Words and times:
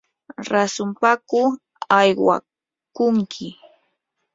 ¿rasunpaku 0.49 1.41
aywakunki? 1.99 3.47